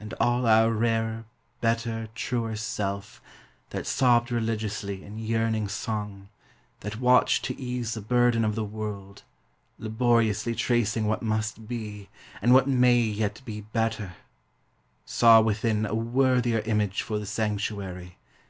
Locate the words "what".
11.06-11.20, 12.54-12.66